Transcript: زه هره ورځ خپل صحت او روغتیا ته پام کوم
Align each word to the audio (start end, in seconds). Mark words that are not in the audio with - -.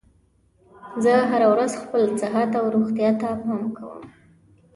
زه 1.03 1.13
هره 1.31 1.47
ورځ 1.53 1.71
خپل 1.83 2.01
صحت 2.21 2.49
او 2.59 2.65
روغتیا 2.75 3.09
ته 3.21 3.29
پام 3.43 3.63
کوم 3.77 4.01